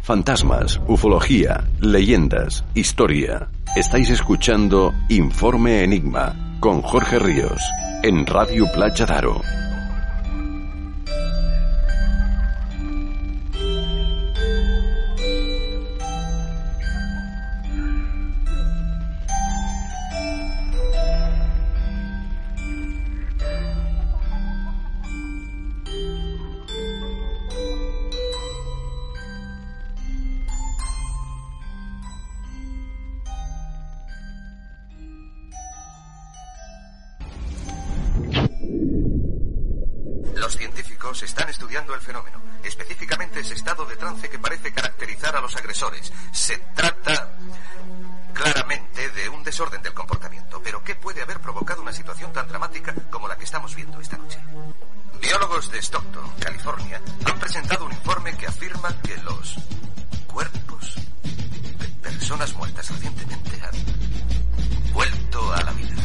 [0.00, 3.48] Fantasmas, ufología, leyendas, historia.
[3.76, 7.62] Estáis escuchando Informe Enigma con Jorge Ríos
[8.02, 9.40] en Radio Playa Daro.
[46.32, 47.28] Se trata
[48.32, 52.94] claramente de un desorden del comportamiento, pero ¿qué puede haber provocado una situación tan dramática
[53.10, 54.38] como la que estamos viendo esta noche?
[55.20, 59.56] Biólogos de Stockton, California, han presentado un informe que afirma que los
[60.26, 60.96] cuerpos
[61.78, 65.99] de personas muertas recientemente han vuelto a la vida.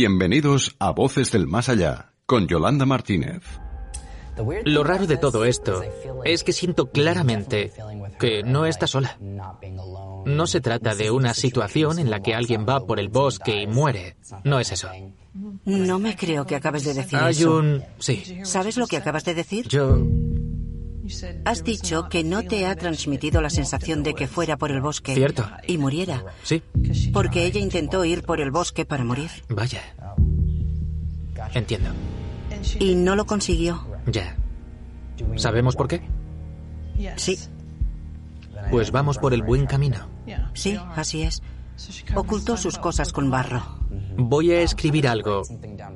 [0.00, 3.42] Bienvenidos a Voces del Más Allá con Yolanda Martínez.
[4.64, 5.82] Lo raro de todo esto
[6.24, 7.72] es que siento claramente
[8.20, 9.18] que no está sola.
[10.24, 13.66] No se trata de una situación en la que alguien va por el bosque y
[13.66, 14.14] muere.
[14.44, 14.88] No es eso.
[15.64, 17.56] No me creo que acabes de decir Hay eso.
[17.56, 17.82] un...
[17.98, 18.38] Sí.
[18.44, 19.66] ¿Sabes lo que acabas de decir?
[19.66, 19.98] Yo...
[21.44, 25.14] Has dicho que no te ha transmitido la sensación de que fuera por el bosque.
[25.14, 25.48] Cierto.
[25.66, 26.24] Y muriera.
[26.42, 26.62] Sí.
[27.12, 29.30] Porque ella intentó ir por el bosque para morir.
[29.48, 29.82] Vaya.
[31.54, 31.90] Entiendo.
[32.78, 33.86] Y no lo consiguió.
[34.06, 34.36] Ya.
[35.36, 36.02] ¿Sabemos por qué?
[37.16, 37.38] Sí,
[38.70, 39.98] Pues vamos por el buen camino.
[40.54, 41.42] sí, así es.
[42.14, 43.62] Ocultó sus cosas con barro.
[44.16, 45.42] Voy a escribir algo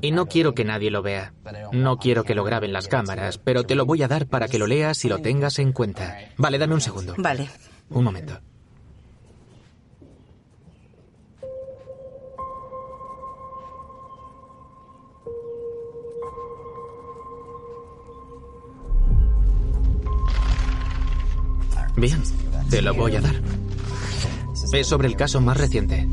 [0.00, 1.34] y no quiero que nadie lo vea.
[1.72, 4.59] No quiero que lo graben las cámaras, pero te lo voy a dar para que
[4.59, 6.16] lo leas y lo tengas en cuenta.
[6.37, 7.15] Vale, dame un segundo.
[7.19, 7.48] Vale.
[7.91, 8.38] Un momento.
[21.97, 22.22] Bien,
[22.71, 23.62] te lo voy a dar.
[24.72, 26.09] Es sobre el caso más reciente.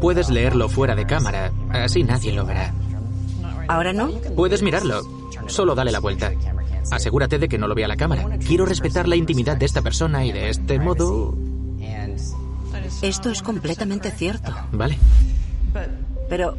[0.00, 2.72] Puedes leerlo fuera de cámara, así nadie lo verá.
[3.68, 4.10] ¿Ahora no?
[4.36, 5.02] Puedes mirarlo,
[5.46, 6.32] solo dale la vuelta.
[6.90, 8.38] Asegúrate de que no lo vea la cámara.
[8.38, 11.36] Quiero respetar la intimidad de esta persona y de este modo...
[13.02, 14.54] Esto es completamente cierto.
[14.72, 14.98] Vale.
[16.28, 16.56] Pero...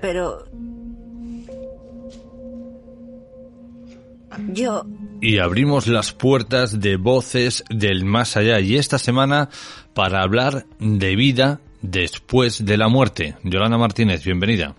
[0.00, 0.44] Pero...
[5.20, 8.60] Y abrimos las puertas de voces del más allá.
[8.60, 9.48] Y esta semana
[9.94, 13.36] para hablar de vida después de la muerte.
[13.42, 14.74] Yolanda Martínez, bienvenida.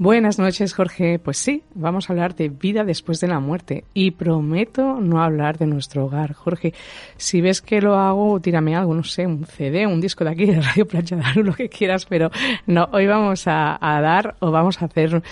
[0.00, 1.18] Buenas noches, Jorge.
[1.18, 3.84] Pues sí, vamos a hablar de vida después de la muerte.
[3.92, 6.72] Y prometo no hablar de nuestro hogar, Jorge.
[7.18, 10.46] Si ves que lo hago, tírame algo, no sé, un CD, un disco de aquí
[10.46, 12.30] de Radio Plancha lo que quieras, pero
[12.66, 15.22] no, hoy vamos a, a dar o vamos a hacer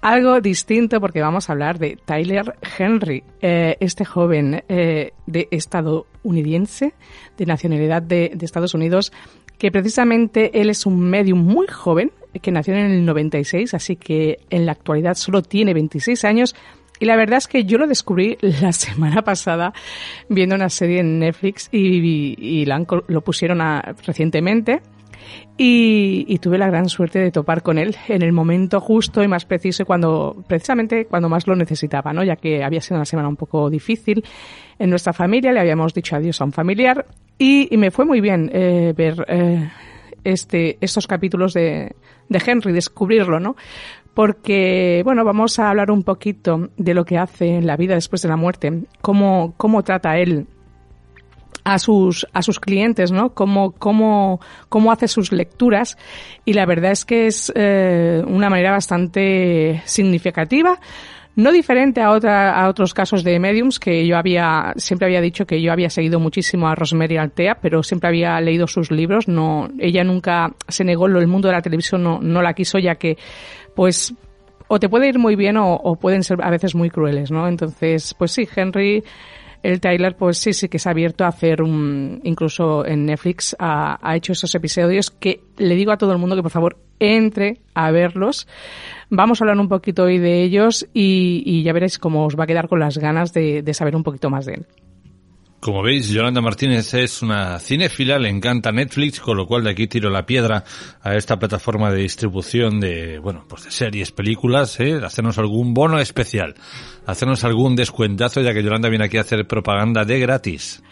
[0.00, 6.94] algo distinto porque vamos a hablar de Tyler Henry, eh, este joven eh, de estadounidense,
[7.36, 9.12] de nacionalidad de, de Estados Unidos,
[9.62, 12.10] que precisamente él es un medium muy joven,
[12.42, 16.56] que nació en el 96, así que en la actualidad solo tiene 26 años.
[16.98, 19.72] Y la verdad es que yo lo descubrí la semana pasada
[20.28, 24.80] viendo una serie en Netflix y, y, y lo pusieron a- recientemente.
[25.56, 29.28] Y, y tuve la gran suerte de topar con él en el momento justo y
[29.28, 32.24] más preciso cuando, precisamente cuando más lo necesitaba, ¿no?
[32.24, 34.24] Ya que había sido una semana un poco difícil
[34.80, 37.06] en nuestra familia, le habíamos dicho adiós a un familiar
[37.38, 39.70] y, me fue muy bien eh, ver eh,
[40.24, 41.94] este, estos capítulos de,
[42.28, 43.56] de Henry, descubrirlo, ¿no?
[44.14, 48.22] Porque, bueno, vamos a hablar un poquito de lo que hace en la vida después
[48.22, 50.46] de la muerte, cómo, cómo trata él
[51.64, 53.30] a sus, a sus clientes, ¿no?
[53.30, 55.96] Cómo, cómo, cómo hace sus lecturas.
[56.44, 60.78] Y la verdad es que es eh, una manera bastante significativa.
[61.34, 65.46] No diferente a, otra, a otros casos de mediums que yo había, siempre había dicho
[65.46, 69.28] que yo había seguido muchísimo a Rosemary Altea, pero siempre había leído sus libros.
[69.28, 72.96] No, ella nunca se negó, el mundo de la televisión no, no la quiso, ya
[72.96, 73.16] que,
[73.74, 74.14] pues,
[74.68, 77.48] o te puede ir muy bien o, o pueden ser a veces muy crueles, ¿no?
[77.48, 79.02] Entonces, pues sí, Henry
[79.62, 83.54] el Tyler, pues sí, sí que se ha abierto a hacer un, incluso en Netflix
[83.58, 86.76] ha, ha hecho esos episodios que le digo a todo el mundo que por favor
[86.98, 88.46] entre a verlos.
[89.10, 92.44] Vamos a hablar un poquito hoy de ellos y, y ya veréis cómo os va
[92.44, 94.66] a quedar con las ganas de, de saber un poquito más de él.
[95.62, 99.86] Como veis, Yolanda Martínez es una cinefila, le encanta Netflix, con lo cual de aquí
[99.86, 100.64] tiro la piedra
[101.00, 104.98] a esta plataforma de distribución de, bueno, pues de series, películas, ¿eh?
[105.04, 106.56] hacernos algún bono especial,
[107.06, 110.82] hacernos algún descuentazo, ya que Yolanda viene aquí a hacer propaganda de gratis.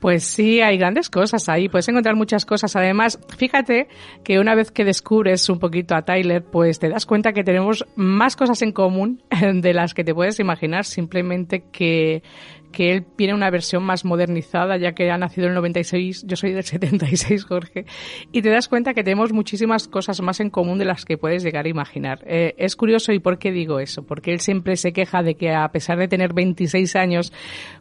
[0.00, 2.76] Pues sí, hay grandes cosas ahí, puedes encontrar muchas cosas.
[2.76, 3.88] Además, fíjate
[4.22, 7.84] que una vez que descubres un poquito a Tyler, pues te das cuenta que tenemos
[7.96, 9.24] más cosas en común
[9.54, 12.22] de las que te puedes imaginar, simplemente que
[12.72, 16.36] que él tiene una versión más modernizada, ya que ha nacido en el 96, yo
[16.36, 17.86] soy del 76, Jorge,
[18.32, 21.42] y te das cuenta que tenemos muchísimas cosas más en común de las que puedes
[21.42, 22.24] llegar a imaginar.
[22.26, 24.04] Eh, es curioso, ¿y por qué digo eso?
[24.04, 27.32] Porque él siempre se queja de que a pesar de tener 26 años,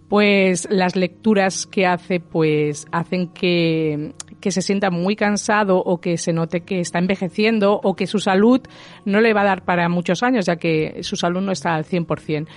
[0.10, 6.18] pues las lecturas que hace, pues hacen que, que se sienta muy cansado o que
[6.18, 8.62] se note que está envejeciendo o que su salud
[9.06, 11.86] no le va a dar para muchos años, ya que su salud no está al
[11.86, 12.48] 100%.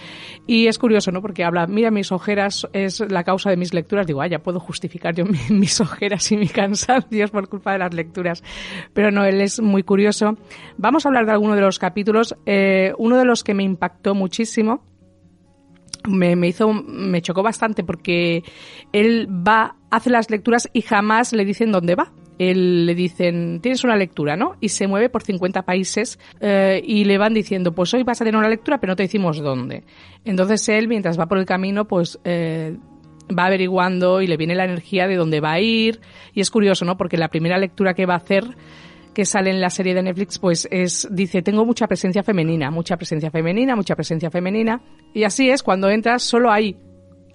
[0.46, 1.22] Y es curioso, ¿no?
[1.22, 4.06] Porque habla, mira, mis ojeras es la causa de mis lecturas.
[4.06, 7.94] Digo, ah, ya puedo justificar yo mis ojeras y mi cansancio por culpa de las
[7.94, 8.42] lecturas.
[8.92, 10.36] Pero no, él es muy curioso.
[10.76, 12.36] Vamos a hablar de alguno de los capítulos.
[12.46, 14.89] Eh, uno de los que me impactó muchísimo
[16.08, 18.42] me, me, hizo, me chocó bastante porque
[18.92, 22.12] él va, hace las lecturas y jamás le dicen dónde va.
[22.38, 24.56] Él le dicen, tienes una lectura, ¿no?
[24.60, 28.24] Y se mueve por 50 países eh, y le van diciendo, pues hoy vas a
[28.24, 29.84] tener una lectura, pero no te decimos dónde.
[30.24, 32.78] Entonces él, mientras va por el camino, pues eh,
[33.38, 36.00] va averiguando y le viene la energía de dónde va a ir.
[36.32, 36.96] Y es curioso, ¿no?
[36.96, 38.56] Porque la primera lectura que va a hacer
[39.14, 42.96] que sale en la serie de Netflix, pues es, dice, tengo mucha presencia femenina, mucha
[42.96, 44.80] presencia femenina, mucha presencia femenina.
[45.12, 46.76] Y así es, cuando entras, solo hay,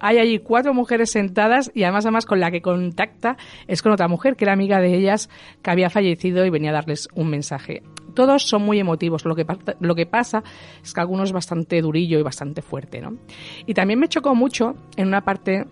[0.00, 3.36] hay allí cuatro mujeres sentadas y además, además con la que contacta
[3.66, 5.28] es con otra mujer que era amiga de ellas
[5.62, 7.82] que había fallecido y venía a darles un mensaje.
[8.14, 9.26] Todos son muy emotivos.
[9.26, 9.44] Lo que,
[9.78, 10.42] lo que pasa
[10.82, 13.18] es que algunos es bastante durillo y bastante fuerte, ¿no?
[13.66, 15.66] Y también me chocó mucho en una parte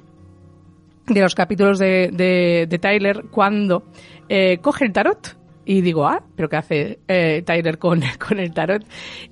[1.06, 3.85] de los capítulos de, de, Tyler cuando
[4.29, 8.52] eh, coge el tarot y digo, ah, pero ¿qué hace eh, Tyler con, con el
[8.52, 8.84] tarot?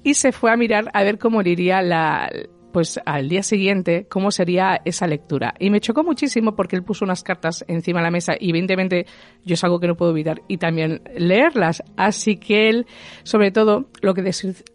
[0.03, 2.31] Y se fue a mirar a ver cómo iría la,
[2.73, 5.55] pues al día siguiente cómo sería esa lectura.
[5.59, 9.07] Y me chocó muchísimo porque él puso unas cartas encima de la mesa y evidentemente
[9.45, 11.83] yo es algo que no puedo evitar y también leerlas.
[11.97, 12.87] Así que él,
[13.23, 14.23] sobre todo, lo que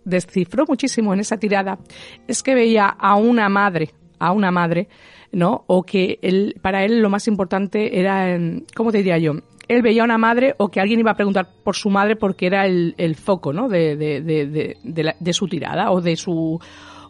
[0.06, 1.80] descifró muchísimo en esa tirada
[2.28, 4.88] es que veía a una madre, a una madre,
[5.32, 5.66] ¿no?
[5.68, 8.38] O que él, para él lo más importante era,
[8.76, 9.34] ¿cómo te diría yo?
[9.68, 12.48] Él veía a una madre o que alguien iba a preguntar por su madre porque
[12.48, 13.68] era el, el foco ¿no?
[13.68, 16.60] de, de, de, de, su tirada o de su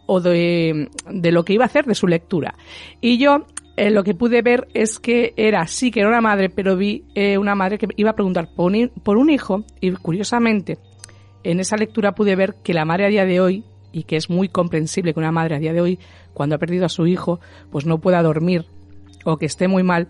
[0.06, 2.56] o de, de lo que iba a hacer de su lectura.
[3.02, 3.46] Y yo
[3.76, 7.04] eh, lo que pude ver es que era, sí que era una madre, pero vi
[7.14, 10.78] eh, una madre que iba a preguntar por un, por un hijo y curiosamente
[11.44, 14.30] en esa lectura pude ver que la madre a día de hoy, y que es
[14.30, 16.00] muy comprensible que una madre a día de hoy,
[16.34, 17.40] cuando ha perdido a su hijo,
[17.72, 18.66] pues no pueda dormir
[19.26, 20.08] o que esté muy mal,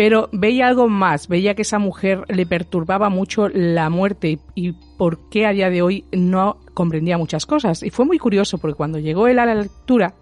[0.00, 5.28] pero veía algo más, veía que esa mujer le perturbaba mucho la muerte y, por
[5.28, 7.82] qué a día de hoy no comprendía muchas cosas.
[7.82, 10.14] Y fue muy curioso porque cuando llegó él a la lectura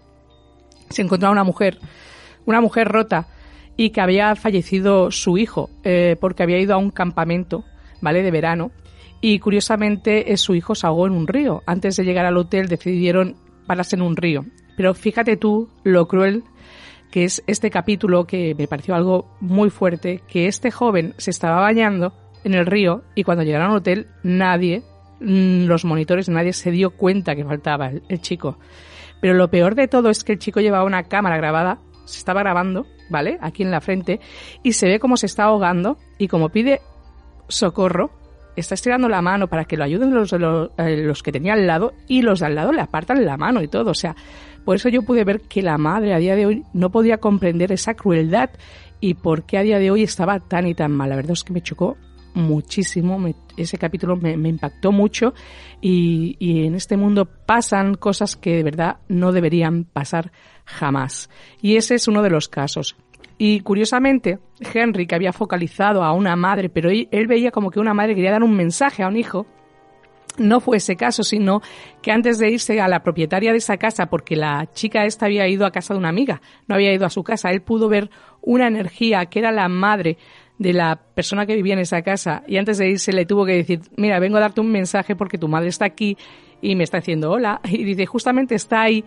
[0.89, 1.79] se encontraba una mujer,
[2.45, 3.27] una mujer rota
[3.77, 7.63] y que había fallecido su hijo eh, porque había ido a un campamento,
[8.01, 8.21] ¿vale?
[8.21, 8.71] De verano
[9.21, 11.63] y curiosamente eh, su hijo se ahogó en un río.
[11.65, 14.43] Antes de llegar al hotel decidieron pararse en un río.
[14.75, 16.43] Pero fíjate tú lo cruel
[17.11, 21.59] que es este capítulo que me pareció algo muy fuerte, que este joven se estaba
[21.59, 22.13] bañando
[22.43, 24.83] en el río y cuando llegaron al hotel nadie,
[25.19, 28.57] mm, los monitores, nadie se dio cuenta que faltaba el, chico.
[29.21, 32.41] Pero lo peor de todo es que el chico llevaba una cámara grabada, se estaba
[32.41, 33.37] grabando, ¿vale?
[33.41, 34.19] Aquí en la frente,
[34.63, 36.81] y se ve cómo se está ahogando y como pide
[37.47, 38.11] socorro,
[38.55, 41.65] está estirando la mano para que lo ayuden los, los, eh, los que tenía al
[41.65, 43.91] lado y los de al lado le apartan la mano y todo.
[43.91, 44.15] O sea,
[44.65, 47.71] por eso yo pude ver que la madre a día de hoy no podía comprender
[47.71, 48.51] esa crueldad
[48.99, 51.09] y por qué a día de hoy estaba tan y tan mal.
[51.09, 51.97] La verdad es que me chocó
[52.33, 53.19] muchísimo,
[53.57, 55.33] ese capítulo me, impactó mucho
[55.81, 60.31] y, en este mundo pasan cosas que de verdad no deberían pasar
[60.65, 61.29] jamás.
[61.61, 62.95] Y ese es uno de los casos.
[63.37, 64.39] Y curiosamente,
[64.73, 68.31] Henry, que había focalizado a una madre, pero él veía como que una madre quería
[68.31, 69.47] dar un mensaje a un hijo,
[70.37, 71.61] no fue ese caso, sino
[72.01, 75.47] que antes de irse a la propietaria de esa casa, porque la chica esta había
[75.47, 78.09] ido a casa de una amiga, no había ido a su casa, él pudo ver
[78.41, 80.17] una energía que era la madre
[80.57, 83.53] de la persona que vivía en esa casa y antes de irse le tuvo que
[83.53, 86.17] decir, mira, vengo a darte un mensaje porque tu madre está aquí
[86.61, 89.03] y me está diciendo hola y dice, justamente está ahí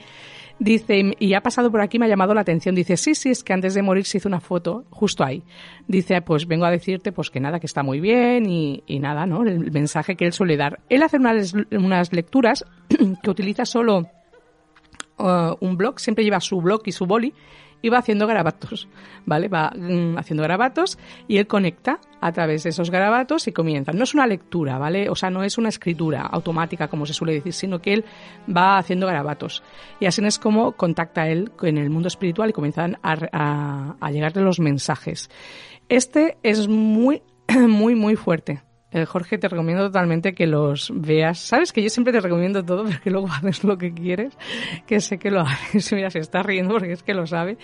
[0.59, 2.75] Dice, y ha pasado por aquí, me ha llamado la atención.
[2.75, 5.42] Dice, sí, sí, es que antes de morir se hizo una foto justo ahí.
[5.88, 9.26] Dice, pues vengo a decirte pues que nada, que está muy bien y, y nada,
[9.26, 9.42] ¿no?
[9.42, 10.80] El mensaje que él suele dar.
[10.88, 12.64] Él hace unas, unas lecturas
[13.23, 14.09] que utiliza solo
[15.18, 17.35] uh, un blog, siempre lleva su blog y su boli
[17.82, 18.88] y va haciendo garabatos,
[19.26, 19.48] ¿vale?
[19.48, 20.98] Va mm, haciendo garabatos
[21.28, 23.92] y él conecta a través de esos garabatos y comienza.
[23.92, 25.10] No es una lectura, ¿vale?
[25.10, 28.04] O sea, no es una escritura automática, como se suele decir, sino que él
[28.48, 29.62] va haciendo garabatos.
[30.00, 34.10] Y así es como contacta él en el mundo espiritual y comienzan a, a, a
[34.12, 35.28] llegarle los mensajes.
[35.88, 38.62] Este es muy, muy, muy fuerte.
[38.92, 41.38] Eh, Jorge, te recomiendo totalmente que los veas.
[41.38, 44.37] Sabes que yo siempre te recomiendo todo, pero que luego haces lo que quieres,
[44.87, 45.92] que sé que lo haces.
[45.94, 47.56] Mira, se está riendo porque es que lo sabe.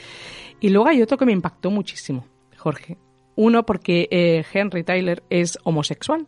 [0.61, 2.97] Y luego hay otro que me impactó muchísimo, Jorge.
[3.37, 6.27] Uno, porque eh, Henry Tyler es homosexual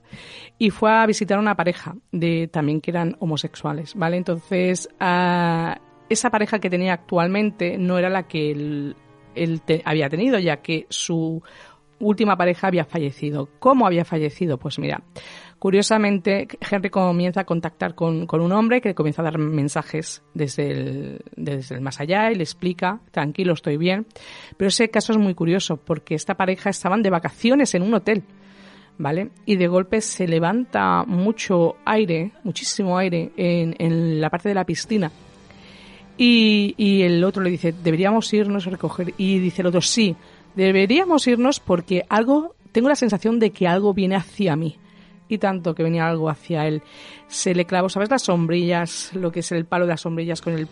[0.59, 4.17] y fue a visitar a una pareja de también que eran homosexuales, ¿vale?
[4.17, 8.97] Entonces, ah, esa pareja que tenía actualmente no era la que él,
[9.85, 11.43] había tenido, ya que su
[12.01, 13.49] última pareja había fallecido.
[13.59, 14.59] ¿Cómo había fallecido?
[14.59, 15.03] Pues mira,
[15.59, 21.25] curiosamente Henry comienza a contactar con, un hombre que comienza a dar mensajes desde el,
[21.37, 24.07] desde el más allá y le explica, tranquilo, estoy bien.
[24.57, 28.25] Pero ese caso es muy curioso porque esta pareja estaban de vacaciones en un hotel.
[28.99, 29.31] ¿Vale?
[29.47, 34.67] Y de golpe se levanta mucho aire, muchísimo aire en, en la parte de la
[34.67, 35.11] piscina.
[36.19, 39.15] Y, y el otro le dice, deberíamos irnos a recoger.
[39.17, 40.15] Y dice el otro, sí,
[40.55, 44.77] Deberíamos irnos porque algo, tengo la sensación de que algo viene hacia mí.
[45.29, 46.83] Y tanto que venía algo hacia él.
[47.29, 48.11] Se le clavó, ¿sabes?
[48.11, 50.67] Las sombrillas, lo que es el palo de las sombrillas con el,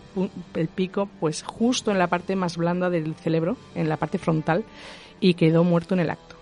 [0.53, 4.65] el pico, pues justo en la parte más blanda del cerebro, en la parte frontal,
[5.21, 6.35] y quedó muerto en el acto.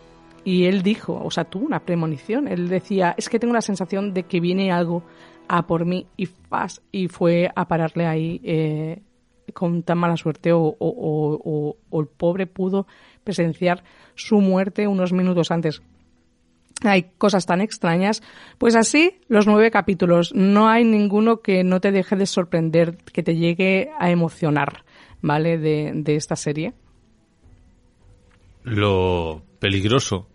[0.44, 2.48] Y él dijo, o sea, tuvo una premonición.
[2.48, 5.04] Él decía, es que tengo la sensación de que viene algo
[5.48, 6.30] a por mí y
[6.92, 9.02] y fue a pararle ahí eh,
[9.54, 12.88] con tan mala suerte o, o, o, el pobre pudo
[13.28, 13.84] presenciar
[14.16, 15.82] su muerte unos minutos antes.
[16.84, 18.24] Hay cosas tan extrañas.
[18.58, 20.34] Pues así, los nueve capítulos.
[20.34, 24.86] No hay ninguno que no te deje de sorprender, que te llegue a emocionar,
[25.22, 25.58] ¿vale?
[25.58, 26.74] De, de esta serie.
[28.64, 30.30] Lo peligroso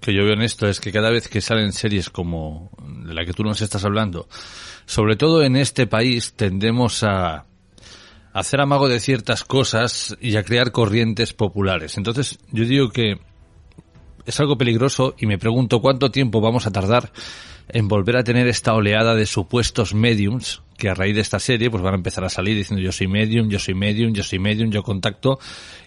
[0.00, 2.70] que yo veo en esto es que cada vez que salen series como
[3.06, 4.28] de la que tú nos estás hablando,
[4.84, 7.44] sobre todo en este país tendemos a
[8.36, 11.96] hacer amago de ciertas cosas y a crear corrientes populares.
[11.96, 13.18] Entonces, yo digo que
[14.26, 17.12] es algo peligroso y me pregunto cuánto tiempo vamos a tardar
[17.70, 21.70] en volver a tener esta oleada de supuestos mediums que a raíz de esta serie
[21.70, 24.38] pues van a empezar a salir diciendo yo soy medium, yo soy medium, yo soy
[24.38, 25.38] medium, yo contacto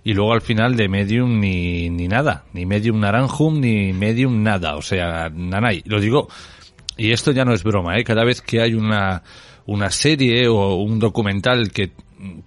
[0.03, 4.75] y luego al final de medium ni, ni nada, ni medium naranjum, ni medium nada,
[4.75, 5.84] o sea, nanay.
[5.86, 6.27] Lo digo,
[6.98, 8.03] y esto ya no es broma, ¿eh?
[8.03, 9.22] cada vez que hay una,
[9.68, 11.91] una serie o un documental que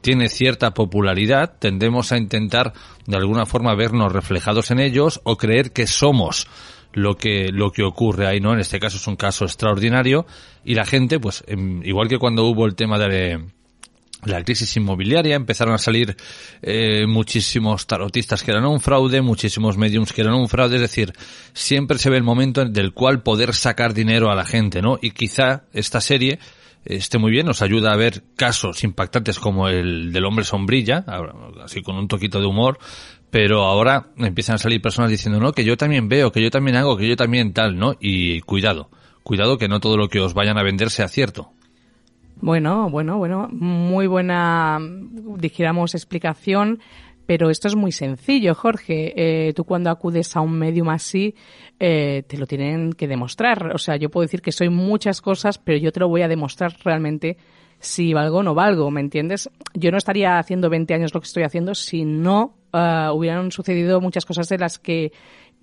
[0.00, 2.72] tiene cierta popularidad, tendemos a intentar
[3.06, 6.46] de alguna forma vernos reflejados en ellos o creer que somos
[6.92, 8.52] lo que lo que ocurre ahí, ¿no?
[8.52, 10.26] En este caso es un caso extraordinario
[10.64, 13.40] y la gente, pues em, igual que cuando hubo el tema de
[14.24, 16.16] la crisis inmobiliaria, empezaron a salir
[16.62, 21.12] eh, muchísimos tarotistas que eran un fraude, muchísimos mediums que eran un fraude, es decir,
[21.54, 24.98] siempre se ve el momento del cual poder sacar dinero a la gente, ¿no?
[25.00, 26.38] Y quizá esta serie
[26.84, 31.04] esté muy bien, nos ayuda a ver casos impactantes como el del hombre sombrilla,
[31.62, 32.78] así con un toquito de humor,
[33.30, 36.76] pero ahora empiezan a salir personas diciendo, no, que yo también veo, que yo también
[36.76, 37.94] hago, que yo también tal, ¿no?
[38.00, 38.90] Y cuidado,
[39.22, 41.52] cuidado que no todo lo que os vayan a vender sea cierto.
[42.40, 44.78] Bueno, bueno, bueno, muy buena,
[45.36, 46.80] dijéramos, explicación.
[47.24, 49.12] Pero esto es muy sencillo, Jorge.
[49.16, 51.34] Eh, tú cuando acudes a un medium así,
[51.84, 53.74] eh, te lo tienen que demostrar.
[53.74, 56.28] O sea, yo puedo decir que soy muchas cosas, pero yo te lo voy a
[56.28, 57.38] demostrar realmente
[57.80, 59.50] si valgo o no valgo, ¿me entiendes?
[59.74, 64.00] Yo no estaría haciendo 20 años lo que estoy haciendo si no uh, hubieran sucedido
[64.00, 65.10] muchas cosas de las que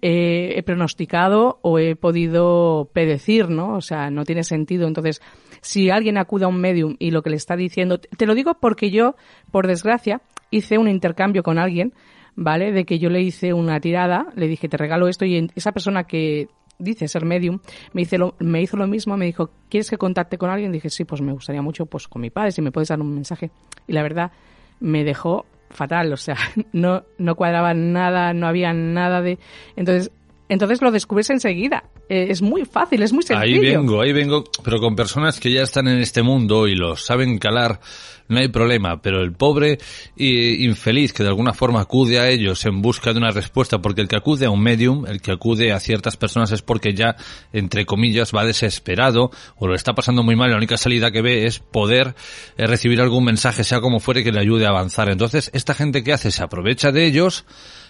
[0.02, 3.76] he pronosticado o he podido predecir, ¿no?
[3.76, 4.88] O sea, no tiene sentido.
[4.88, 5.22] Entonces,
[5.62, 8.56] si alguien acude a un medium y lo que le está diciendo, te lo digo
[8.60, 9.16] porque yo,
[9.52, 10.22] por desgracia,
[10.52, 11.94] hice un intercambio con alguien,
[12.40, 12.72] ¿vale?
[12.72, 16.06] De que yo le hice una tirada, le dije, te regalo esto, y esa persona
[16.06, 16.48] que
[16.80, 17.60] dice ser medium,
[17.92, 20.72] me, hizo lo, me hizo lo mismo, me dijo, ¿quieres que contacte con alguien?
[20.72, 23.14] Dije, sí, pues me gustaría mucho, pues con mi padre, si me puedes dar un
[23.14, 23.52] mensaje.
[23.88, 24.32] Y la verdad,
[24.80, 26.38] me dejó fatal, o sea,
[26.72, 29.38] no, no cuadraba nada, no había nada de...
[29.76, 30.10] Entonces,
[30.48, 31.84] entonces lo descubres enseguida.
[32.08, 33.60] Eh, es muy fácil, es muy sencillo.
[33.60, 36.96] Ahí vengo, ahí vengo, pero con personas que ya están en este mundo y lo
[36.96, 37.82] saben calar,
[38.30, 39.80] no hay problema, pero el pobre
[40.16, 44.02] e infeliz que de alguna forma acude a ellos en busca de una respuesta, porque
[44.02, 47.16] el que acude a un medium, el que acude a ciertas personas es porque ya,
[47.52, 51.46] entre comillas, va desesperado o lo está pasando muy mal la única salida que ve
[51.46, 52.16] es poder
[52.58, 55.10] eh, recibir algún mensaje, sea como fuere, que le ayude a avanzar.
[55.10, 57.46] Entonces, esta gente que hace se aprovecha de ellos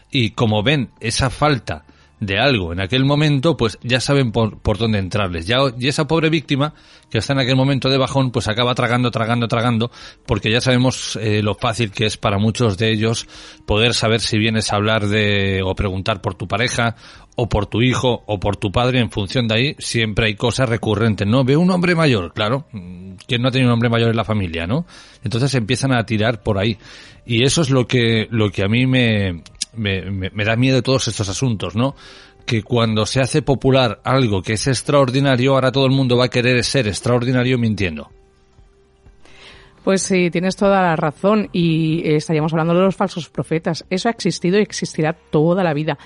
[0.10, 1.86] y como ven esa falta
[2.20, 5.48] de algo en aquel momento, pues ya saben por, por dónde entrarles.
[5.48, 6.74] Ya, y esa pobre víctima
[7.10, 9.92] que está en aquel momento de bajón, pues acaba tragando, tragando, tragando,
[10.26, 13.28] porque ya sabemos eh, lo fácil que es para muchos de ellos
[13.66, 16.96] poder saber si vienes a hablar de o preguntar por tu pareja
[17.36, 19.00] o por tu hijo o por tu padre.
[19.00, 21.44] En función de ahí siempre hay cosas recurrentes, ¿no?
[21.44, 22.68] Ve un hombre mayor, claro.
[23.28, 24.86] ¿Quién no ha tenido un hombre mayor en la familia, no?
[25.24, 26.78] Entonces empiezan a tirar por ahí.
[27.26, 28.86] Y eso es lo que, lo que a mí
[29.80, 31.96] me, me, da miedo todos estos asuntos, ¿no?
[32.46, 36.30] Que cuando se hace popular algo que es extraordinario, ahora todo el mundo va a
[36.30, 38.10] querer ser extraordinario mintiendo.
[39.84, 43.86] Pues sí, tienes toda la razón y estaríamos hablando de los falsos profetas.
[43.90, 45.98] Eso ha existido y existirá toda la vida.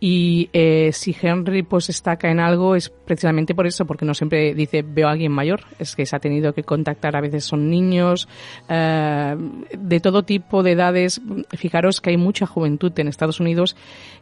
[0.00, 4.54] Y eh, si Henry pues destaca en algo es precisamente por eso, porque no siempre
[4.54, 7.70] dice veo a alguien mayor, es que se ha tenido que contactar, a veces son
[7.70, 8.28] niños,
[8.68, 9.36] eh,
[9.78, 11.20] de todo tipo de edades.
[11.56, 13.76] Fijaros que hay mucha juventud en Estados Unidos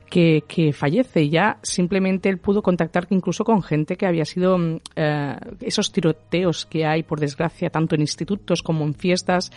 [0.08, 1.28] que, que fallece.
[1.28, 6.66] Ya simplemente él pudo contactar incluso con gente que había sido mm, eh, esos tiroteos
[6.66, 9.50] que hay, por desgracia, tanto en institutos como en fiestas,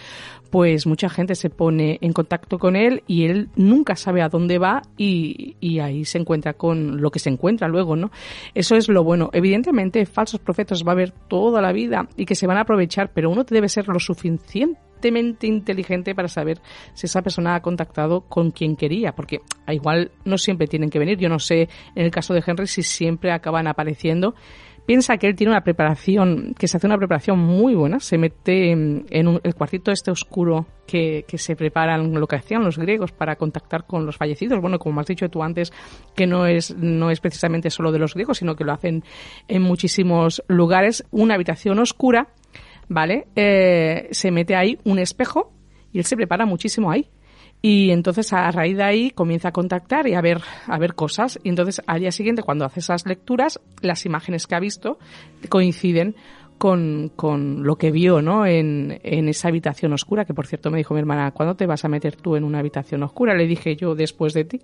[0.50, 4.58] pues mucha gente se pone en contacto con él y él nunca sabe a dónde
[4.58, 8.12] va y, y ahí se encuentra con lo que se encuentra luego, ¿no?
[8.54, 9.30] Eso es lo bueno.
[9.34, 13.12] Evidentemente, falsos profetas va a haber toda la vida y que se van a aprovechar,
[13.14, 14.92] pero uno debe ser lo suficiente
[15.42, 16.62] inteligente para saber
[16.94, 21.18] si esa persona ha contactado con quien quería, porque igual no siempre tienen que venir.
[21.18, 24.36] Yo no sé en el caso de Henry si siempre acaban apareciendo.
[24.86, 28.72] Piensa que él tiene una preparación, que se hace una preparación muy buena, se mete
[28.72, 33.36] en, el cuartito este oscuro que, que, se preparan, lo que hacían los griegos para
[33.36, 34.60] contactar con los fallecidos.
[34.60, 35.72] Bueno, como has dicho tú antes,
[36.16, 39.04] que no es, no es precisamente solo de los griegos, sino que lo hacen
[39.48, 42.30] en muchísimos lugares, una habitación oscura
[42.92, 43.28] ¿vale?
[43.38, 45.54] Eh, se mete ahí un espejo
[45.94, 47.10] y él se prepara muchísimo ahí.
[47.62, 51.40] Y entonces a raíz de ahí comienza a contactar y a ver, a ver cosas.
[51.44, 54.98] Y entonces al día siguiente, cuando hace esas lecturas, las imágenes que ha visto
[55.48, 56.16] coinciden
[56.58, 58.46] con, con lo que vio, ¿no?
[58.46, 61.86] En, en esa habitación oscura, que por cierto me dijo mi hermana, ¿cuándo te vas
[61.86, 63.36] a meter tú en una habitación oscura?
[63.36, 64.62] Le dije yo, después de ti.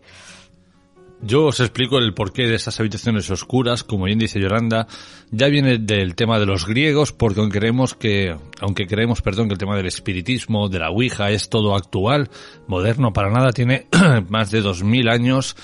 [1.22, 4.88] Yo os explico el porqué de esas habitaciones oscuras, como bien dice Yolanda,
[5.32, 9.54] ya viene del tema de los griegos, porque aunque creemos que, aunque creemos, perdón, que
[9.54, 12.30] el tema del espiritismo, de la Ouija es todo actual,
[12.68, 13.88] moderno para nada, tiene
[14.30, 15.56] más de dos mil años,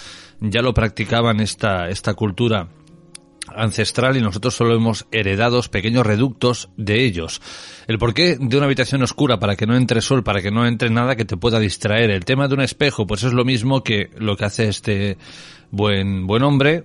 [0.41, 2.67] ya lo practicaban esta, esta cultura
[3.47, 7.41] ancestral y nosotros solo hemos heredado pequeños reductos de ellos.
[7.87, 10.89] El porqué de una habitación oscura para que no entre sol, para que no entre
[10.89, 12.09] nada que te pueda distraer.
[12.11, 15.17] El tema de un espejo, pues es lo mismo que lo que hace este
[15.73, 16.83] buen, buen hombre,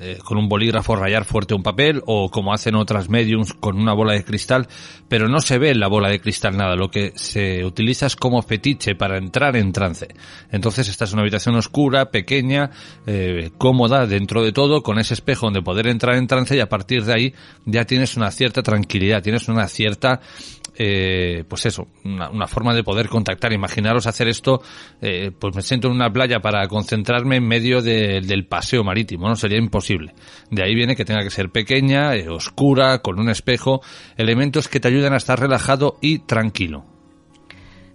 [0.00, 3.92] eh, con un bolígrafo rayar fuerte un papel, o como hacen otras mediums con una
[3.92, 4.66] bola de cristal,
[5.08, 8.16] pero no se ve en la bola de cristal nada, lo que se utiliza es
[8.16, 10.08] como fetiche para entrar en trance.
[10.50, 12.70] Entonces esta es una habitación oscura, pequeña,
[13.06, 16.68] eh, cómoda dentro de todo, con ese espejo donde poder entrar en trance y a
[16.70, 17.34] partir de ahí
[17.66, 20.22] ya tienes una cierta tranquilidad, tienes una cierta
[20.76, 23.52] eh, pues eso, una, forma de poder contactar.
[23.52, 24.60] Imaginaros hacer esto,
[25.00, 27.80] eh, pues me siento en una playa para concentrarme en medio
[28.20, 29.36] del paseo marítimo, ¿no?
[29.36, 30.14] Sería imposible.
[30.50, 33.82] De ahí viene que tenga que ser pequeña, eh, oscura, con un espejo,
[34.16, 36.93] elementos que te ayudan a estar relajado y tranquilo.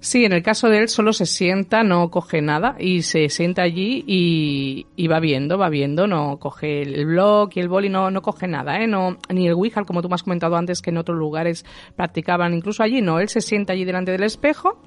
[0.01, 3.63] Sí, en el caso de él solo se sienta, no coge nada y se sienta
[3.63, 8.21] allí y, va viendo, va viendo, no coge el blog y el boli, no, no
[8.21, 8.87] coge nada, ¿eh?
[8.87, 11.65] No, ni el Ouija, como tú me has comentado antes que en otros lugares
[11.97, 14.81] practicaban, incluso allí, no, él se sienta allí delante del espejo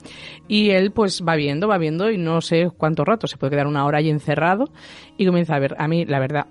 [0.48, 3.66] y él pues va viendo, va viendo y no sé cuánto rato, se puede quedar
[3.66, 4.70] una hora allí encerrado
[5.18, 6.46] y comienza a ver, a mí la verdad,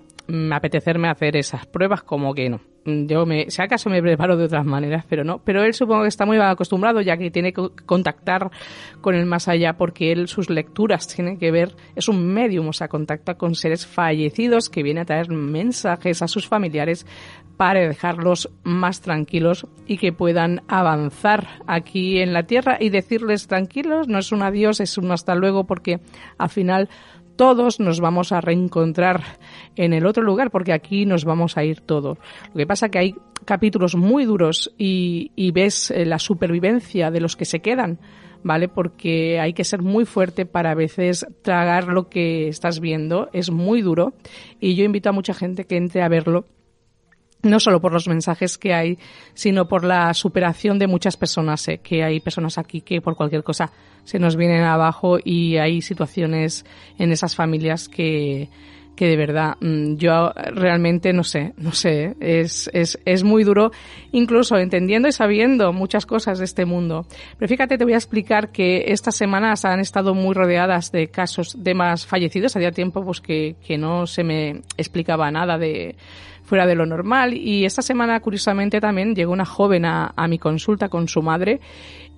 [0.52, 4.64] apetecerme hacer esas pruebas como que no yo me, si acaso me preparo de otras
[4.64, 5.38] maneras, pero no.
[5.44, 8.50] Pero él supongo que está muy acostumbrado ya que tiene que contactar
[9.00, 12.72] con el más allá porque él sus lecturas tienen que ver, es un medium, o
[12.72, 17.06] sea, contacta con seres fallecidos que viene a traer mensajes a sus familiares
[17.56, 24.08] para dejarlos más tranquilos y que puedan avanzar aquí en la tierra y decirles tranquilos,
[24.08, 26.00] no es un adiós, es un hasta luego porque
[26.38, 26.88] al final
[27.36, 29.22] todos nos vamos a reencontrar
[29.76, 32.18] en el otro lugar porque aquí nos vamos a ir todos.
[32.52, 33.14] Lo que pasa que hay
[33.44, 37.98] capítulos muy duros y, ves eh, la supervivencia de los que se quedan,
[38.42, 38.68] ¿vale?
[38.68, 43.50] Porque hay que ser muy fuerte para a veces tragar lo que estás viendo, es
[43.50, 44.14] muy duro
[44.60, 46.46] y yo invito a mucha gente que entre a verlo
[47.42, 48.98] no solo por los mensajes que hay,
[49.34, 51.66] sino por la superación de muchas personas.
[51.68, 51.80] ¿eh?
[51.82, 53.70] que hay personas aquí que por cualquier cosa
[54.04, 56.64] se nos vienen abajo y hay situaciones
[56.98, 58.48] en esas familias que,
[58.96, 63.70] que de verdad mm, yo realmente no sé, no sé, es, es, es muy duro,
[64.12, 67.06] incluso entendiendo y sabiendo muchas cosas de este mundo.
[67.38, 71.62] Pero fíjate, te voy a explicar que estas semanas han estado muy rodeadas de casos
[71.62, 72.56] de más fallecidos.
[72.56, 75.96] Había tiempo pues que, que no se me explicaba nada de
[76.52, 80.90] fuera de lo normal y esta semana curiosamente también llegó una joven a, mi consulta
[80.90, 81.60] con su madre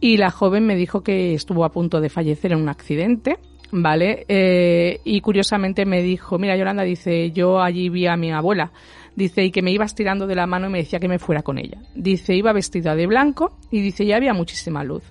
[0.00, 3.38] y la joven me dijo que estuvo a punto de fallecer en un accidente
[3.70, 4.24] ¿vale?
[4.26, 8.72] Eh, y curiosamente me dijo, mira Yolanda, dice, yo allí vi a mi abuela,
[9.14, 11.42] dice, y que me iba estirando de la mano y me decía que me fuera
[11.42, 11.78] con ella.
[11.94, 15.04] Dice, iba vestida de blanco y dice, ya había muchísima luz.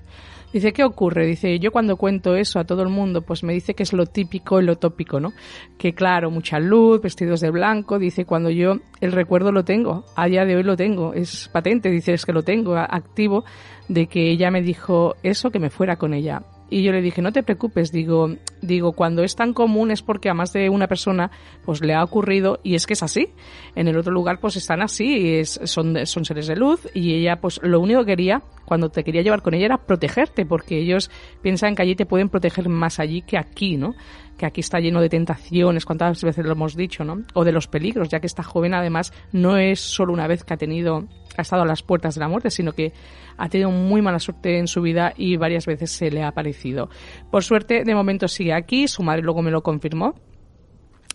[0.53, 1.25] Dice, ¿qué ocurre?
[1.25, 4.05] Dice, yo cuando cuento eso a todo el mundo, pues me dice que es lo
[4.05, 5.33] típico y lo tópico, ¿no?
[5.79, 10.27] Que claro, mucha luz, vestidos de blanco, dice, cuando yo el recuerdo lo tengo, a
[10.27, 13.43] día de hoy lo tengo, es patente, dice, es que lo tengo activo,
[13.87, 16.43] de que ella me dijo eso, que me fuera con ella.
[16.69, 20.29] Y yo le dije, no te preocupes, digo, digo, cuando es tan común es porque
[20.29, 21.29] a más de una persona
[21.65, 23.29] pues le ha ocurrido y es que es así.
[23.75, 27.39] En el otro lugar pues están así, es, son, son seres de luz y ella
[27.39, 31.11] pues lo único que quería cuando te quería llevar con ella era protegerte porque ellos
[31.41, 33.93] piensan que allí te pueden proteger más allí que aquí, ¿no?
[34.37, 37.23] que aquí está lleno de tentaciones, cuántas veces lo hemos dicho, ¿no?
[37.33, 40.53] O de los peligros, ya que esta joven además no es solo una vez que
[40.53, 42.93] ha tenido ha estado a las puertas de la muerte, sino que
[43.37, 46.89] ha tenido muy mala suerte en su vida y varias veces se le ha aparecido.
[47.31, 50.15] Por suerte, de momento sigue aquí, su madre luego me lo confirmó.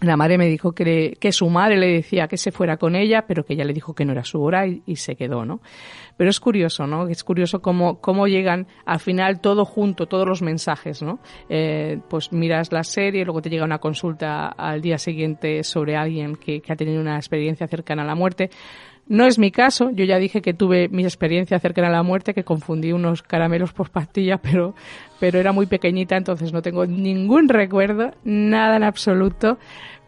[0.00, 3.24] La madre me dijo que, que su madre le decía que se fuera con ella,
[3.26, 5.60] pero que ella le dijo que no era su hora y, se quedó, ¿no?
[6.16, 7.08] Pero es curioso, ¿no?
[7.08, 11.18] Es curioso cómo, cómo llegan al final todo junto, todos los mensajes, ¿no?
[11.48, 16.36] Eh, pues miras la serie, luego te llega una consulta al día siguiente sobre alguien
[16.36, 18.50] que, que ha tenido una experiencia cercana a la muerte.
[19.08, 22.34] No es mi caso, yo ya dije que tuve mi experiencia cercana a la muerte,
[22.34, 24.74] que confundí unos caramelos por pastillas, pero,
[25.18, 29.58] pero era muy pequeñita, entonces no tengo ningún recuerdo, nada en absoluto,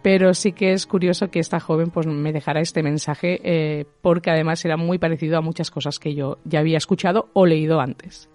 [0.03, 4.31] pero sí que es curioso que esta joven pues me dejara este mensaje, eh, porque
[4.31, 8.29] además era muy parecido a muchas cosas que yo ya había escuchado o leído antes.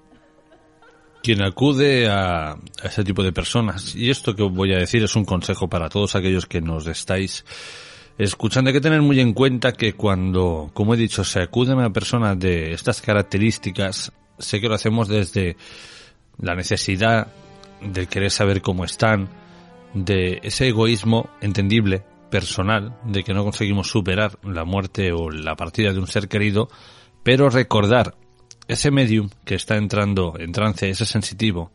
[1.22, 5.16] Quien acude a, a ese tipo de personas, y esto que voy a decir es
[5.16, 7.44] un consejo para todos aquellos que nos estáis
[8.18, 11.76] escuchando, hay que tener muy en cuenta que cuando, como he dicho, se acude a
[11.76, 15.58] una persona de estas características, sé que lo hacemos desde
[16.38, 17.28] la necesidad
[17.82, 19.30] de querer saber cómo están,
[19.94, 25.94] de ese egoísmo entendible, personal, de que no conseguimos superar la muerte o la partida
[25.94, 26.70] de un ser querido,
[27.24, 28.16] pero recordar
[28.68, 31.72] ese medium que está entrando en trance, ese sensitivo,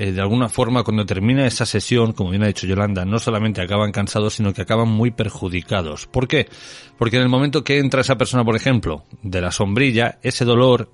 [0.00, 3.60] eh, de alguna forma cuando termina esa sesión, como bien ha dicho Yolanda, no solamente
[3.60, 6.06] acaban cansados, sino que acaban muy perjudicados.
[6.06, 6.48] ¿Por qué?
[6.96, 10.90] Porque en el momento que entra esa persona, por ejemplo, de la sombrilla, ese dolor,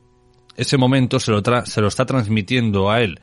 [0.57, 3.21] ese momento se lo, se lo está transmitiendo a él.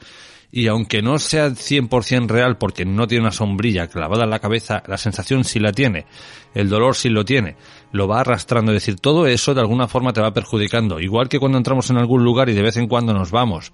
[0.53, 4.83] Y aunque no sea 100% real porque no tiene una sombrilla clavada en la cabeza,
[4.87, 6.05] la sensación sí la tiene,
[6.53, 7.57] el dolor sí lo tiene,
[7.91, 11.01] lo va arrastrando, es decir, todo eso de alguna forma te va perjudicando.
[11.01, 13.73] Igual que cuando entramos en algún lugar y de vez en cuando nos vamos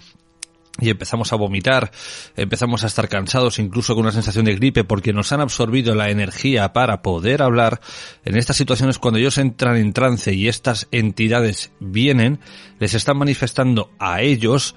[0.81, 1.91] y empezamos a vomitar,
[2.35, 6.09] empezamos a estar cansados, incluso con una sensación de gripe, porque nos han absorbido la
[6.09, 7.81] energía para poder hablar.
[8.25, 12.39] En estas situaciones, cuando ellos entran en trance y estas entidades vienen,
[12.79, 14.75] les están manifestando a ellos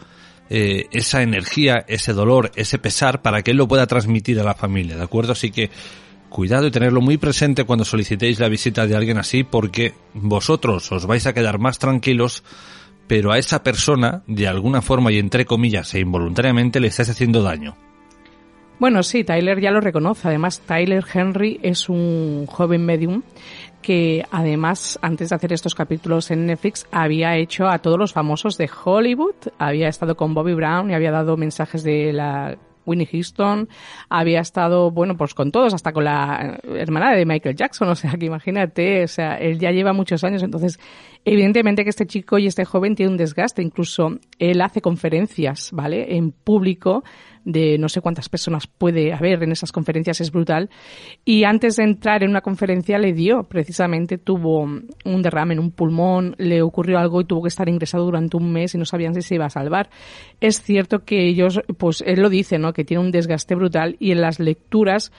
[0.51, 4.55] eh, esa energía, ese dolor, ese pesar, para que él lo pueda transmitir a la
[4.55, 5.33] familia, ¿de acuerdo?
[5.33, 5.71] Así que
[6.29, 11.07] cuidado y tenerlo muy presente cuando solicitéis la visita de alguien así, porque vosotros os
[11.07, 12.43] vais a quedar más tranquilos
[13.13, 17.43] pero a esa persona, de alguna forma y entre comillas e involuntariamente, le estás haciendo
[17.43, 17.77] daño.
[18.79, 20.29] Bueno, sí, Tyler ya lo reconoce.
[20.29, 23.23] Además, Tyler Henry es un joven medium
[23.83, 28.57] que además, antes de hacer estos capítulos en Netflix, había hecho a todos los famosos
[28.57, 33.69] de Hollywood, había estado con Bobby Brown y había dado mensajes de la Winnie Houston,
[34.09, 38.13] había estado, bueno, pues con todos, hasta con la hermana de Michael Jackson, o sea,
[38.13, 40.79] que imagínate, o sea, él ya lleva muchos años, entonces,
[41.25, 46.17] evidentemente que este chico y este joven tiene un desgaste, incluso él hace conferencias, ¿vale?,
[46.17, 47.05] en público,
[47.45, 50.71] de no sé cuántas personas puede haber en esas conferencias, es brutal.
[51.25, 55.71] Y antes de entrar en una conferencia le dio, precisamente tuvo un derrame en un
[55.71, 59.15] pulmón, le ocurrió algo y tuvo que estar ingresado durante un mes y no sabían
[59.15, 59.91] si se iba a salvar.
[60.41, 62.73] Es cierto que ellos, pues él lo dice, ¿no?
[62.73, 65.13] Que tiene un desgaste brutal y en las lecturas,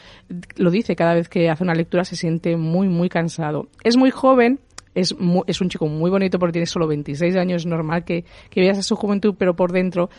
[0.56, 3.68] lo dice, cada vez que hace una lectura se siente muy, muy cansado.
[3.84, 4.60] Es muy joven,
[4.96, 5.16] es,
[5.48, 8.78] es un chico muy bonito porque tiene solo 26 años, es normal que, que veas
[8.78, 10.10] a su juventud, pero por dentro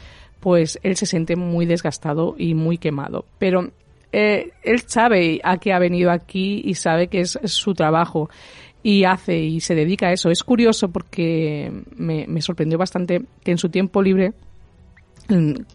[0.45, 3.25] pues él se siente muy desgastado y muy quemado.
[3.39, 3.71] Pero
[4.13, 8.29] eh, él sabe a qué ha venido aquí y sabe que es, su trabajo
[8.83, 10.29] y hace y se dedica a eso.
[10.29, 14.35] Es curioso porque me, sorprendió bastante que en su tiempo libre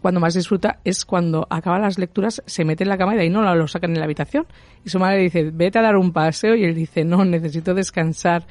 [0.02, 3.22] cuando más disfruta es cuando acaba las lecturas, se mete en la cama y de
[3.24, 4.46] ahí no lo sacan en la habitación.
[4.84, 7.74] Y su madre le dice, vete a dar un paseo y él dice, no, necesito
[7.74, 8.46] descansar,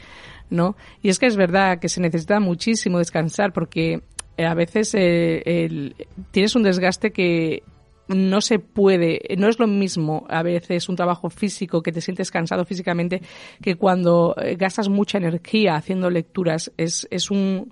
[0.50, 0.76] ¿no?
[1.02, 4.02] Y es que es verdad que se necesita muchísimo descansar porque
[4.46, 5.94] a veces eh,
[6.32, 7.64] tienes un desgaste que
[8.10, 12.32] no se puede, no es lo mismo a veces un trabajo físico que te sientes
[12.32, 13.22] cansado físicamente
[13.62, 16.72] que cuando eh, gastas mucha energía haciendo lecturas.
[16.78, 17.72] Es, es un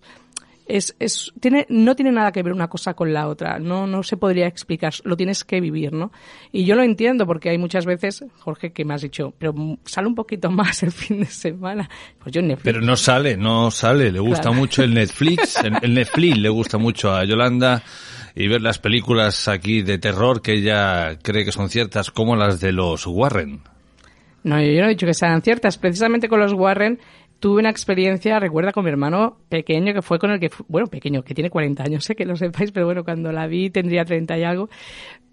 [0.68, 4.04] es, es, tiene, no tiene nada que ver una cosa con la otra, no, no
[4.04, 6.12] se podría explicar, lo tienes que vivir, ¿no?
[6.52, 9.54] Y yo lo entiendo porque hay muchas veces, Jorge, que me has dicho, pero
[9.86, 11.90] sale un poquito más el fin de semana.
[12.20, 12.64] Pues yo Netflix.
[12.64, 17.14] Pero no sale, no sale, le gusta mucho el Netflix, el Netflix le gusta mucho
[17.14, 17.84] a Yolanda
[18.36, 22.60] y ver las películas aquí de terror que ella cree que son ciertas como las
[22.60, 23.62] de los Warren.
[24.44, 25.78] No, yo no he dicho que sean ciertas.
[25.78, 27.00] Precisamente con los Warren
[27.40, 31.24] tuve una experiencia, recuerda, con mi hermano pequeño, que fue con el que, bueno, pequeño,
[31.24, 34.38] que tiene 40 años, sé que lo sepáis, pero bueno, cuando la vi tendría 30
[34.38, 34.70] y algo.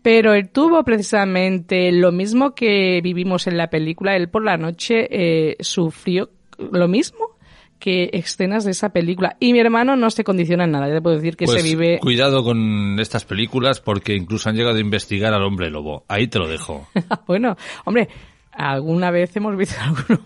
[0.02, 4.14] Pero él tuvo precisamente lo mismo que vivimos en la película.
[4.14, 7.34] Él por la noche eh, sufrió lo mismo
[7.78, 9.36] que escenas de esa película.
[9.40, 11.64] Y mi hermano no se condiciona en nada, ya te puedo decir que se pues
[11.64, 11.98] vive...
[12.00, 16.04] Cuidado con estas películas porque incluso han llegado a investigar al hombre lobo.
[16.08, 16.86] Ahí te lo dejo.
[17.26, 18.08] bueno, hombre,
[18.52, 20.18] alguna vez hemos visto algún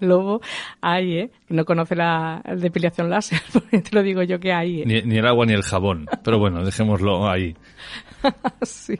[0.00, 0.40] lobo
[0.80, 1.30] hay, ¿eh?
[1.48, 4.82] No conoce la depilación láser, te lo digo yo que hay.
[4.82, 5.02] ¿eh?
[5.04, 6.06] Ni, el agua ni el jabón.
[6.22, 7.56] Pero bueno, dejémoslo ahí.
[8.62, 8.98] sí.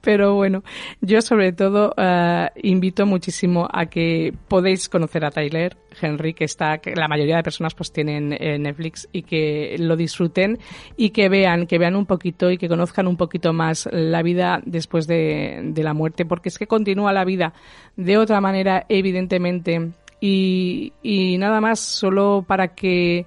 [0.00, 0.62] Pero bueno,
[1.00, 6.78] yo sobre todo uh, invito muchísimo a que podéis conocer a Tyler Henry, que está,
[6.78, 10.58] que la mayoría de personas pues tienen eh, Netflix y que lo disfruten
[10.96, 14.60] y que vean, que vean un poquito y que conozcan un poquito más la vida
[14.64, 17.52] después de, de la muerte, porque es que continúa la vida
[17.96, 19.90] de otra manera, evidentemente.
[20.20, 23.24] Y, y nada más, solo para que,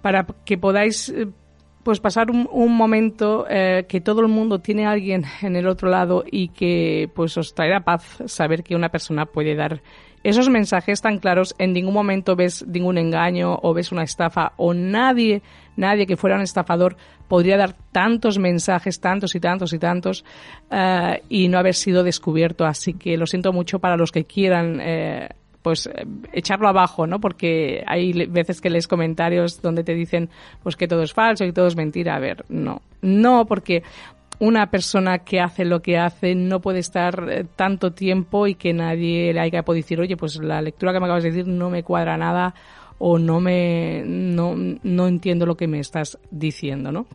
[0.00, 1.28] para que podáis eh,
[1.84, 5.88] pues pasar un, un momento eh, que todo el mundo tiene alguien en el otro
[5.88, 9.82] lado y que pues os traerá paz saber que una persona puede dar
[10.24, 11.54] esos mensajes tan claros.
[11.58, 15.42] En ningún momento ves ningún engaño o ves una estafa o nadie,
[15.76, 16.96] nadie que fuera un estafador
[17.28, 20.24] podría dar tantos mensajes, tantos y tantos y tantos
[20.70, 22.64] uh, y no haber sido descubierto.
[22.64, 25.28] Así que lo siento mucho para los que quieran eh,
[25.64, 27.20] pues eh, echarlo abajo, ¿no?
[27.20, 30.28] Porque hay veces que lees comentarios donde te dicen
[30.62, 32.14] pues que todo es falso y todo es mentira.
[32.14, 32.82] A ver, no.
[33.00, 33.82] No, porque
[34.40, 38.74] una persona que hace lo que hace no puede estar eh, tanto tiempo y que
[38.74, 41.70] nadie le haya podido decir, oye, pues la lectura que me acabas de decir no
[41.70, 42.54] me cuadra nada
[42.98, 47.06] o no me no, no entiendo lo que me estás diciendo, ¿no?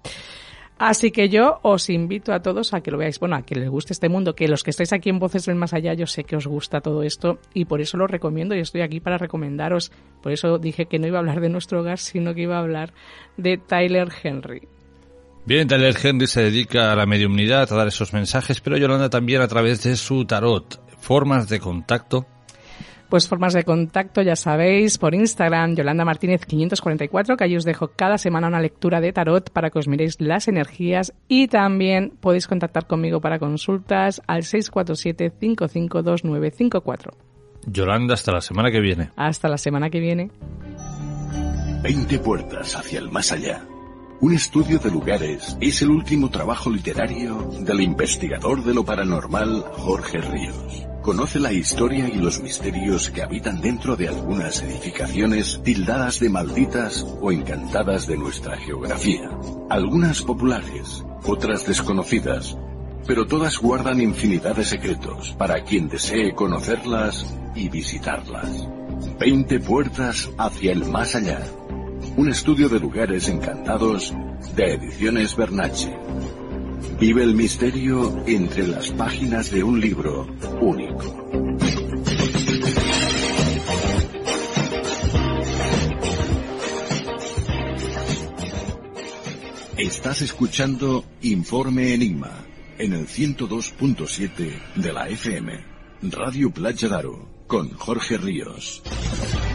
[0.79, 3.69] Así que yo os invito a todos a que lo veáis, bueno, a que les
[3.69, 6.23] guste este mundo, que los que estáis aquí en Voces del Más Allá, yo sé
[6.23, 9.91] que os gusta todo esto y por eso lo recomiendo y estoy aquí para recomendaros.
[10.23, 12.61] Por eso dije que no iba a hablar de nuestro hogar, sino que iba a
[12.61, 12.93] hablar
[13.35, 14.69] de Tyler Henry.
[15.45, 19.41] Bien, Tyler Henry se dedica a la mediumnidad, a dar esos mensajes, pero Yolanda también
[19.41, 20.79] a través de su tarot.
[21.01, 22.25] Formas de contacto
[23.09, 27.89] pues formas de contacto, ya sabéis, por Instagram, Yolanda Martínez 544, que ahí os dejo
[27.95, 32.47] cada semana una lectura de tarot para que os miréis las energías y también podéis
[32.47, 37.11] contactar conmigo para consultas al 647 552954.
[37.65, 39.09] Yolanda, hasta la semana que viene.
[39.15, 40.31] Hasta la semana que viene.
[41.83, 43.65] 20 puertas hacia el más allá.
[44.21, 50.19] Un estudio de lugares es el último trabajo literario del investigador de lo paranormal Jorge
[50.19, 50.88] Ríos.
[51.01, 57.05] Conoce la historia y los misterios que habitan dentro de algunas edificaciones tildadas de malditas
[57.21, 59.29] o encantadas de nuestra geografía.
[59.69, 62.57] Algunas populares, otras desconocidas,
[63.07, 68.67] pero todas guardan infinidad de secretos para quien desee conocerlas y visitarlas.
[69.17, 71.39] Veinte puertas hacia el más allá.
[72.17, 74.13] Un estudio de lugares encantados
[74.55, 75.97] de Ediciones Bernache.
[76.99, 80.27] Vive el misterio entre las páginas de un libro
[80.61, 81.29] único.
[89.77, 92.45] Estás escuchando Informe Enigma
[92.77, 95.65] en el 102.7 de la FM,
[96.03, 98.81] Radio Playa Daro, con Jorge Ríos.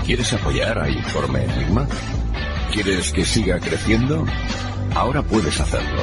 [0.04, 1.86] ¿Quieres apoyar a Informe Enigma?
[2.72, 4.24] ¿Quieres que siga creciendo?
[4.94, 6.02] Ahora puedes hacerlo.